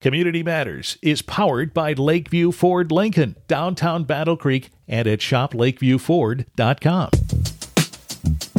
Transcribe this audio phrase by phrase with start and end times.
[0.00, 7.10] Community Matters is powered by Lakeview Ford Lincoln, downtown Battle Creek, and at shoplakeviewford.com.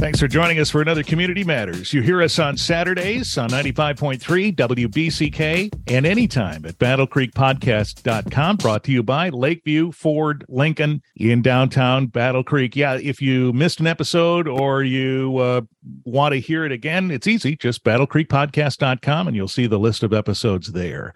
[0.01, 1.93] Thanks for joining us for another Community Matters.
[1.93, 8.55] You hear us on Saturdays on 95.3 WBCK and anytime at battlecreekpodcast.com.
[8.55, 12.75] Brought to you by Lakeview Ford Lincoln in downtown Battle Creek.
[12.75, 15.61] Yeah, if you missed an episode or you uh,
[16.03, 17.55] want to hear it again, it's easy.
[17.55, 21.13] Just battlecreekpodcast.com and you'll see the list of episodes there.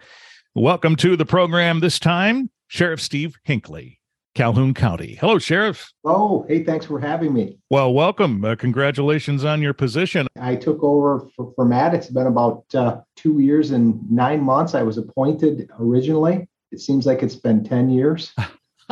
[0.54, 3.96] Welcome to the program this time, Sheriff Steve Hinkley.
[4.36, 5.16] Calhoun County.
[5.18, 5.90] Hello, Sheriff.
[6.04, 7.58] Oh, hey, thanks for having me.
[7.70, 8.44] Well, welcome.
[8.44, 10.26] Uh, congratulations on your position.
[10.38, 11.94] I took over for, for Matt.
[11.94, 14.74] It's been about uh, two years and nine months.
[14.74, 16.46] I was appointed originally.
[16.70, 18.34] It seems like it's been 10 years.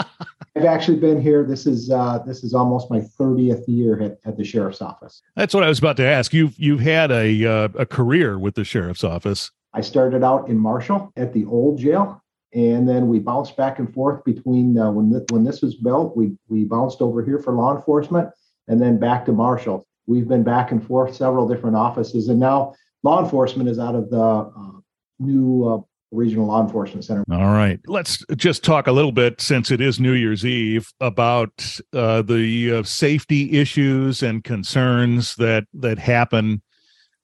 [0.56, 1.44] I've actually been here.
[1.44, 5.20] This is uh, this is almost my 30th year at, at the sheriff's office.
[5.36, 6.32] That's what I was about to ask.
[6.32, 9.50] You've you've had a uh, a career with the sheriff's office.
[9.74, 12.23] I started out in Marshall at the old jail
[12.54, 16.16] and then we bounced back and forth between uh, when this, when this was built,
[16.16, 18.30] we we bounced over here for law enforcement,
[18.68, 19.86] and then back to Marshall.
[20.06, 24.08] We've been back and forth several different offices, and now law enforcement is out of
[24.08, 24.80] the uh,
[25.18, 25.80] new uh,
[26.12, 27.24] regional law enforcement center.
[27.32, 31.80] All right, let's just talk a little bit since it is New Year's Eve about
[31.92, 36.62] uh, the uh, safety issues and concerns that that happen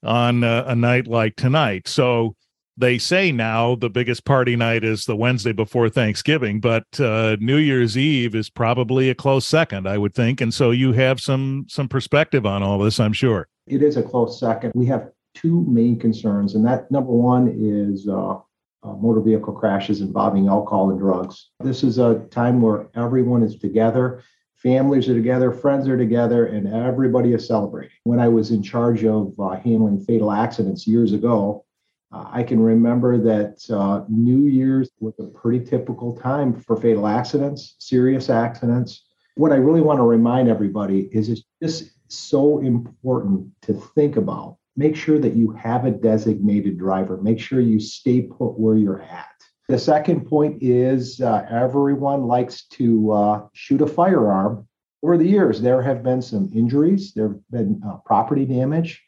[0.03, 1.87] on uh, a night like tonight.
[1.87, 2.35] So
[2.81, 7.57] they say now the biggest party night is the Wednesday before Thanksgiving, but uh, New
[7.57, 10.41] Year's Eve is probably a close second, I would think.
[10.41, 13.49] And so you have some some perspective on all this, I'm sure.
[13.67, 14.73] It is a close second.
[14.75, 18.39] We have two main concerns, and that number one is uh,
[18.83, 21.51] uh, motor vehicle crashes involving alcohol and drugs.
[21.61, 24.23] This is a time where everyone is together.
[24.57, 27.97] Families are together, friends are together, and everybody is celebrating.
[28.05, 31.65] When I was in charge of uh, handling fatal accidents years ago,
[32.13, 37.77] I can remember that uh, New Year's was a pretty typical time for fatal accidents,
[37.79, 39.05] serious accidents.
[39.37, 44.57] What I really want to remind everybody is it's just so important to think about.
[44.77, 47.17] Make sure that you have a designated driver.
[47.17, 49.29] Make sure you stay put where you're at.
[49.69, 54.67] The second point is uh, everyone likes to uh, shoot a firearm.
[55.05, 59.01] Over the years, there have been some injuries, there have been uh, property damage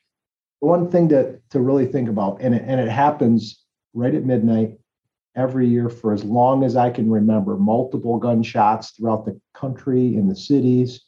[0.63, 3.65] one thing to, to really think about, and it, and it happens
[3.95, 4.79] right at midnight
[5.35, 10.29] every year for as long as I can remember, multiple gunshots throughout the country, in
[10.29, 11.03] the cities.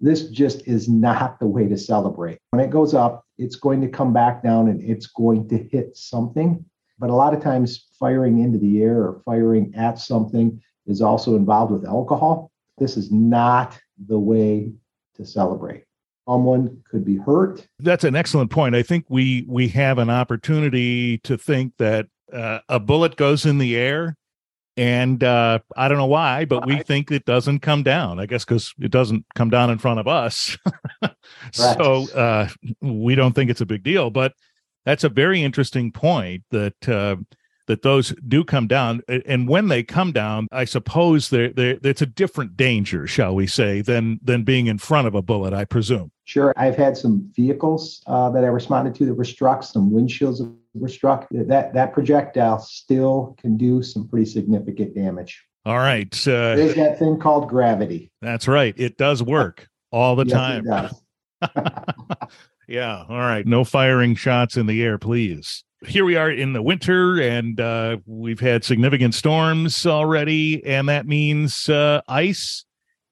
[0.00, 2.38] This just is not the way to celebrate.
[2.50, 5.96] When it goes up, it's going to come back down and it's going to hit
[5.96, 6.62] something.
[6.98, 11.34] But a lot of times, firing into the air or firing at something is also
[11.36, 12.50] involved with alcohol.
[12.76, 14.72] This is not the way
[15.14, 15.84] to celebrate
[16.28, 17.66] someone could be hurt.
[17.78, 18.74] That's an excellent point.
[18.74, 23.58] I think we we have an opportunity to think that uh, a bullet goes in
[23.58, 24.16] the air
[24.76, 28.18] and uh, I don't know why, but we think it doesn't come down.
[28.18, 30.56] I guess because it doesn't come down in front of us,
[31.52, 32.48] so uh,
[32.80, 34.10] we don't think it's a big deal.
[34.10, 34.32] But
[34.84, 37.16] that's a very interesting point that uh,
[37.66, 42.02] that those do come down and when they come down i suppose they're, they're, it's
[42.02, 45.64] a different danger shall we say than than being in front of a bullet i
[45.64, 49.90] presume sure i've had some vehicles uh, that i responded to that were struck some
[49.90, 50.40] windshields
[50.74, 51.26] were struck.
[51.30, 55.44] That that projectile still can do some pretty significant damage.
[55.64, 58.10] All right uh, there's that thing called gravity.
[58.20, 60.90] that's right it does work all the yes, time.
[62.68, 65.64] yeah all right no firing shots in the air please.
[65.86, 71.06] Here we are in the winter and uh, we've had significant storms already and that
[71.06, 72.64] means uh, ice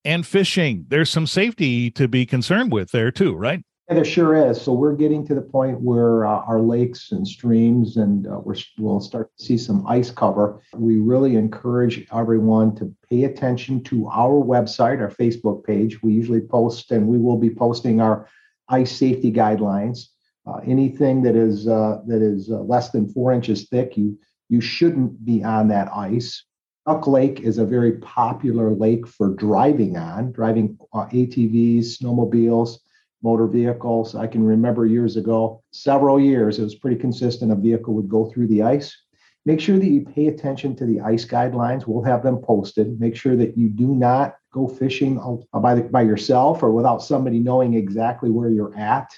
[0.04, 0.86] and fishing.
[0.88, 3.62] There's some safety to be concerned with there too right?
[3.88, 4.62] Yeah, there sure is.
[4.62, 8.64] So we're getting to the point where uh, our lakes and streams and uh, we
[8.78, 10.62] will start to see some ice cover.
[10.76, 16.00] We really encourage everyone to pay attention to our website our facebook page.
[16.04, 18.28] We usually post and we will be posting our
[18.68, 20.06] ice safety guidelines.
[20.46, 24.16] Uh, anything that is uh, that is uh, less than four inches thick, you
[24.48, 26.44] you shouldn't be on that ice.
[26.86, 32.78] Duck Lake is a very popular lake for driving on, driving uh, ATVs, snowmobiles,
[33.22, 34.14] motor vehicles.
[34.14, 37.52] I can remember years ago, several years, it was pretty consistent.
[37.52, 38.96] A vehicle would go through the ice.
[39.44, 41.86] Make sure that you pay attention to the ice guidelines.
[41.86, 42.98] We'll have them posted.
[42.98, 45.20] Make sure that you do not go fishing
[45.52, 49.14] by, the, by yourself or without somebody knowing exactly where you're at.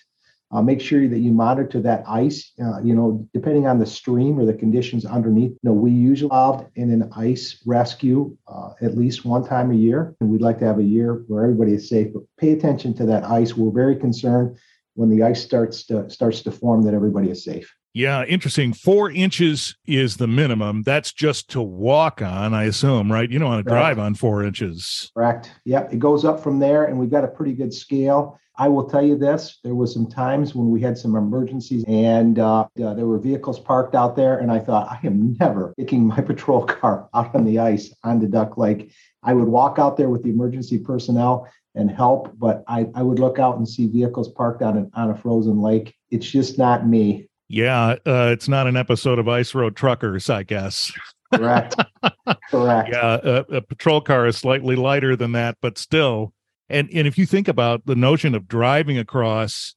[0.52, 4.38] Uh, make sure that you monitor that ice, uh, you know, depending on the stream
[4.38, 5.52] or the conditions underneath.
[5.52, 9.74] You know, we usually involved in an ice rescue uh, at least one time a
[9.74, 12.12] year, and we'd like to have a year where everybody is safe.
[12.12, 13.56] But pay attention to that ice.
[13.56, 14.58] We're very concerned
[14.94, 17.72] when the ice starts to starts to form that everybody is safe.
[17.94, 18.72] Yeah, interesting.
[18.72, 20.82] Four inches is the minimum.
[20.82, 23.30] That's just to walk on, I assume, right?
[23.30, 25.10] You don't want to drive on four inches.
[25.14, 25.50] Correct.
[25.66, 25.92] Yep.
[25.92, 28.38] It goes up from there, and we've got a pretty good scale.
[28.62, 32.38] I will tell you this: there was some times when we had some emergencies, and
[32.38, 36.06] uh, uh, there were vehicles parked out there, and I thought, I am never taking
[36.06, 38.92] my patrol car out on the ice onto Duck Lake.
[39.24, 43.18] I would walk out there with the emergency personnel and help, but I, I would
[43.18, 45.96] look out and see vehicles parked on on a frozen lake.
[46.12, 47.26] It's just not me.
[47.48, 50.92] Yeah, uh, it's not an episode of Ice Road Truckers, I guess.
[51.34, 51.74] Correct.
[52.52, 52.90] Correct.
[52.92, 56.32] Yeah, a, a, patrol car is slightly lighter than that, but still.
[56.68, 59.74] And and if you think about the notion of driving across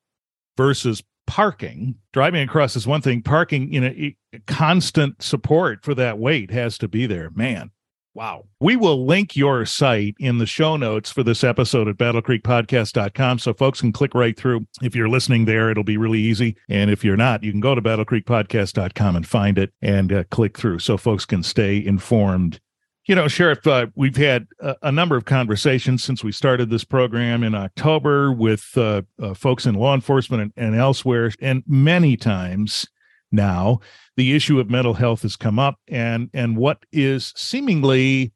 [0.58, 3.22] versus parking, driving across is one thing.
[3.22, 7.30] Parking, you know, constant support for that weight has to be there.
[7.32, 7.72] Man,
[8.16, 8.46] Wow.
[8.62, 13.54] We will link your site in the show notes for this episode at battlecreekpodcast.com so
[13.54, 14.66] folks can click right through.
[14.82, 16.56] If you're listening there, it'll be really easy.
[16.70, 20.58] And if you're not, you can go to battlecreekpodcast.com and find it and uh, click
[20.58, 22.62] through so folks can stay informed.
[23.07, 26.84] You know, Sheriff, uh, we've had a, a, number of conversations since we started this
[26.84, 31.31] program in October with uh, uh folks in law enforcement and, and elsewhere.
[31.40, 32.88] And many times
[33.31, 33.80] now
[34.18, 38.34] the issue of mental health has come up and and what is seemingly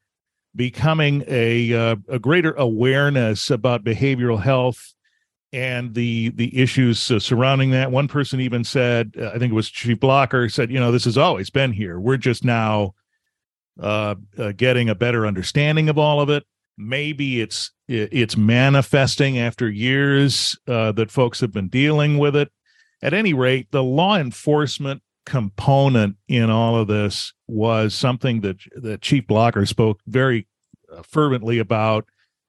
[0.56, 4.94] becoming a uh, a greater awareness about behavioral health
[5.52, 9.56] and the the issues uh, surrounding that one person even said uh, i think it
[9.56, 12.94] was chief blocker said you know this has always been here we're just now
[13.82, 16.44] uh, uh, getting a better understanding of all of it
[16.78, 22.52] maybe it's it's manifesting after years uh, that folks have been dealing with it
[23.02, 29.02] at any rate the law enforcement component in all of this was something that that
[29.02, 30.48] Chief Blocker spoke very
[30.92, 32.06] uh, fervently about.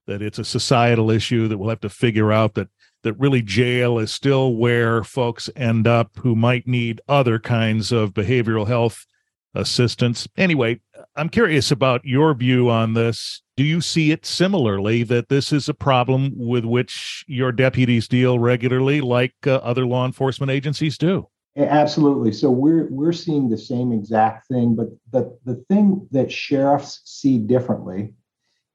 [0.07, 2.69] That it's a societal issue that we'll have to figure out that
[3.03, 8.13] that really jail is still where folks end up who might need other kinds of
[8.13, 9.05] behavioral health
[9.53, 10.27] assistance.
[10.37, 10.81] Anyway,
[11.15, 13.41] I'm curious about your view on this.
[13.57, 18.39] Do you see it similarly that this is a problem with which your deputies deal
[18.39, 21.27] regularly, like uh, other law enforcement agencies do?
[21.57, 22.31] Absolutely.
[22.31, 27.37] So we're we're seeing the same exact thing, but the, the thing that sheriffs see
[27.39, 28.13] differently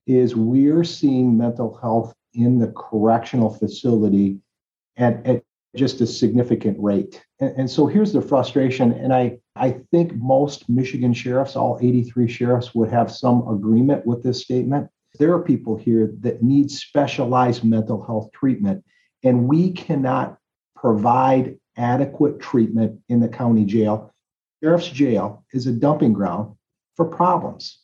[0.06, 4.40] is we're seeing mental health in the correctional facility
[4.98, 5.42] at, at
[5.76, 7.22] just a significant rate.
[7.40, 8.92] And, and so here's the frustration.
[8.92, 14.22] And I, I think most Michigan sheriffs, all 83 sheriffs, would have some agreement with
[14.22, 14.88] this statement.
[15.18, 18.84] There are people here that need specialized mental health treatment,
[19.22, 20.38] and we cannot
[20.74, 24.12] provide adequate treatment in the county jail.
[24.62, 26.56] Sheriff's Jail is a dumping ground
[26.96, 27.78] for problems.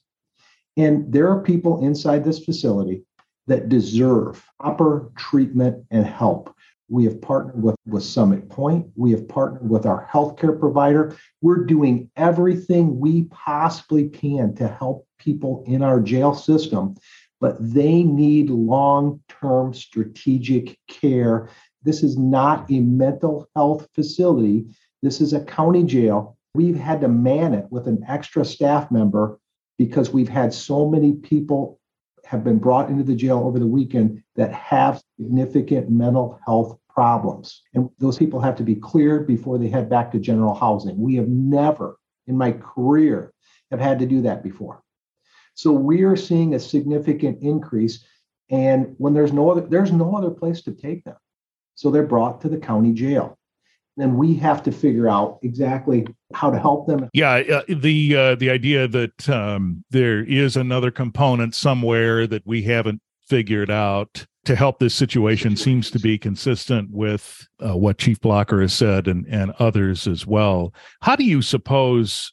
[0.76, 3.04] And there are people inside this facility
[3.46, 6.54] that deserve proper treatment and help.
[6.92, 8.86] We have partnered with, with Summit Pointe.
[8.96, 11.16] We have partnered with our healthcare provider.
[11.40, 16.96] We're doing everything we possibly can to help people in our jail system,
[17.40, 21.48] but they need long term strategic care
[21.84, 24.66] this is not a mental health facility.
[25.02, 26.36] This is a county jail.
[26.54, 29.40] We've had to man it with an extra staff member
[29.78, 31.80] because we've had so many people
[32.24, 37.62] have been brought into the jail over the weekend that have significant mental health problems.
[37.74, 40.98] And those people have to be cleared before they head back to general housing.
[40.98, 43.32] We have never in my career
[43.70, 44.82] have had to do that before.
[45.54, 48.04] So we are seeing a significant increase
[48.50, 51.16] and when there's no other there's no other place to take them.
[51.74, 53.38] So they're brought to the county jail.
[53.96, 57.08] Then we have to figure out exactly how to help them.
[57.12, 62.62] Yeah, uh, the uh, the idea that um, there is another component somewhere that we
[62.62, 68.20] haven't figured out to help this situation seems to be consistent with uh, what Chief
[68.20, 70.74] Blocker has said and and others as well.
[71.00, 72.32] How do you suppose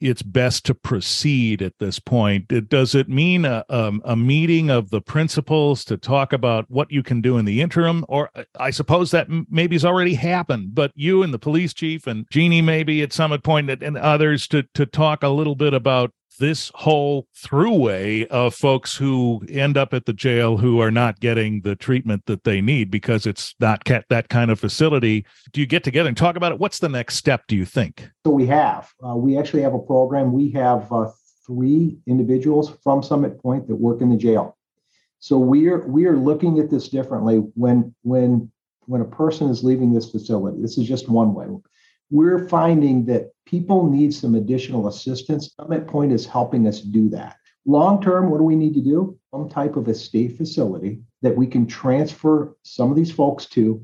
[0.00, 2.48] it's best to proceed at this point?
[2.68, 7.02] Does it mean a, um, a meeting of the principals to talk about what you
[7.02, 8.04] can do in the interim?
[8.08, 12.06] Or uh, I suppose that maybe has already happened, but you and the police chief
[12.06, 16.12] and Jeannie maybe at Summit Pointe and others to, to talk a little bit about
[16.38, 21.60] this whole throughway of folks who end up at the jail who are not getting
[21.62, 25.26] the treatment that they need because it's not that kind of facility.
[25.52, 26.58] Do you get together and talk about it?
[26.58, 28.08] What's the next step, do you think?
[28.24, 28.90] So we have.
[29.06, 30.32] Uh, we actually have a program.
[30.32, 31.10] We have uh,
[31.46, 34.56] three individuals from Summit Pointe that work in the jail.
[35.20, 38.52] So we are we are looking at this differently when when
[38.86, 40.62] when a person is leaving this facility.
[40.62, 41.46] This is just one way
[42.10, 45.54] we're finding that people need some additional assistance.
[45.58, 47.36] Summit Pointe is helping us do that.
[47.64, 49.18] Long term, what do we need to do?
[49.32, 53.82] Some type of a state facility that we can transfer some of these folks to,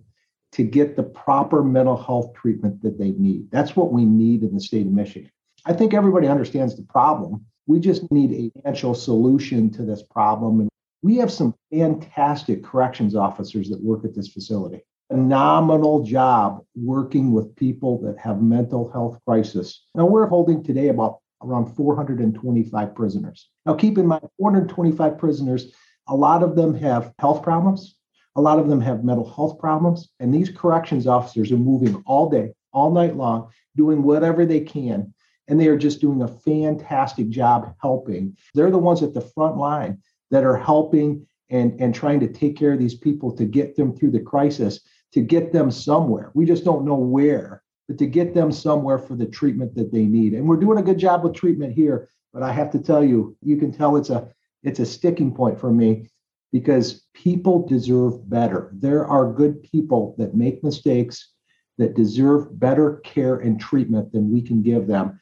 [0.53, 3.51] to get the proper mental health treatment that they need.
[3.51, 5.31] That's what we need in the state of Michigan.
[5.65, 7.47] I think everybody understands the problem.
[7.67, 10.61] We just need a financial solution to this problem.
[10.61, 10.69] And
[11.03, 14.83] we have some fantastic corrections officers that work at this facility.
[15.15, 19.85] Phenomenal job working with people that have mental health crisis.
[19.95, 23.49] Now we're holding today about around 425 prisoners.
[23.65, 25.73] Now keep in mind 425 prisoners,
[26.09, 27.95] a lot of them have health problems,
[28.35, 32.29] a lot of them have mental health problems, and these corrections officers are moving all
[32.29, 35.15] day, all night long, doing whatever they can
[35.47, 38.37] and they are just doing a fantastic job helping.
[38.55, 40.03] They're the ones at the front line
[40.33, 43.95] that are helping and, and trying to take care of these people to get them
[43.95, 44.81] through the crisis,
[45.15, 46.31] to get them somewhere.
[46.35, 50.05] We just don't know where, but to get them somewhere for the treatment that they
[50.05, 50.35] need.
[50.35, 53.37] And we're doing a good job with treatment here, but I have to tell you,
[53.43, 54.29] you can tell it's a
[54.63, 56.09] it's a sticking point for me
[56.53, 58.71] because people deserve better.
[58.75, 61.33] There are good people that make mistakes
[61.77, 65.21] that deserve better care and treatment than we can give them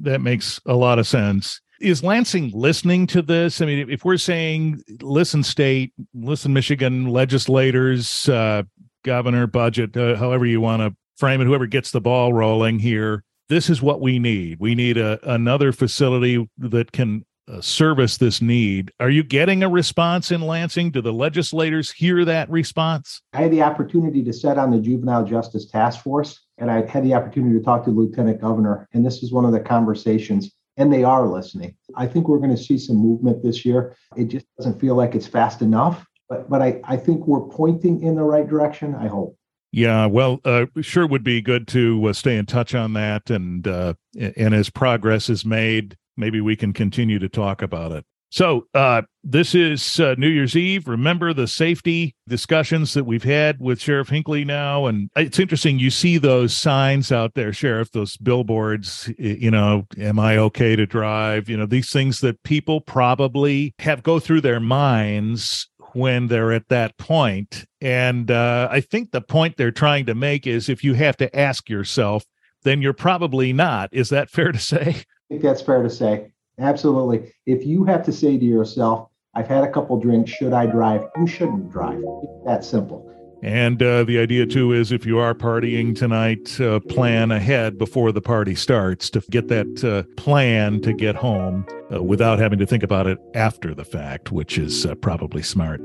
[0.00, 1.60] that makes a lot of sense.
[1.80, 3.60] Is Lansing listening to this?
[3.60, 8.62] I mean, if we're saying listen, state, listen, Michigan legislators, uh,
[9.06, 13.24] governor, budget, uh, however you want to frame it, whoever gets the ball rolling here,
[13.48, 14.58] this is what we need.
[14.60, 18.90] We need a, another facility that can uh, service this need.
[18.98, 20.90] Are you getting a response in Lansing?
[20.90, 23.22] Do the legislators hear that response?
[23.32, 27.04] I had the opportunity to sit on the Juvenile Justice Task Force, and I had
[27.04, 30.50] the opportunity to talk to the Lieutenant Governor, and this is one of the conversations.
[30.78, 31.74] And they are listening.
[31.94, 33.96] I think we're going to see some movement this year.
[34.14, 38.02] It just doesn't feel like it's fast enough, but but I, I think we're pointing
[38.02, 38.94] in the right direction.
[38.94, 39.36] I hope.
[39.72, 43.66] Yeah, well, uh, sure would be good to uh, stay in touch on that, and
[43.66, 48.04] uh, and as progress is made, maybe we can continue to talk about it.
[48.30, 50.88] So, uh, this is uh, New Year's Eve.
[50.88, 54.86] Remember the safety discussions that we've had with Sheriff Hinkley now.
[54.86, 55.78] And it's interesting.
[55.78, 60.86] You see those signs out there, Sheriff, those billboards, you know, am I okay to
[60.86, 61.48] drive?
[61.48, 66.68] You know, these things that people probably have go through their minds when they're at
[66.68, 67.64] that point.
[67.80, 71.34] And uh, I think the point they're trying to make is if you have to
[71.36, 72.24] ask yourself,
[72.64, 73.88] then you're probably not.
[73.92, 74.80] Is that fair to say?
[74.88, 76.32] I think that's fair to say.
[76.58, 77.32] Absolutely.
[77.46, 81.04] If you have to say to yourself, I've had a couple drinks, should I drive?
[81.16, 81.98] You shouldn't drive.
[81.98, 83.05] It's that simple.
[83.46, 88.10] And uh, the idea, too, is if you are partying tonight, uh, plan ahead before
[88.10, 92.66] the party starts to get that uh, plan to get home uh, without having to
[92.66, 95.80] think about it after the fact, which is uh, probably smart.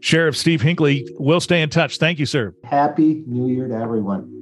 [0.00, 1.96] Sheriff Steve Hinkley, we'll stay in touch.
[1.96, 2.54] Thank you, sir.
[2.64, 4.32] Happy New Year to everyone.